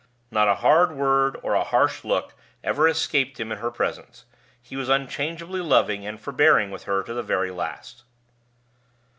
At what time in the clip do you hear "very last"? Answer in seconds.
7.21-8.03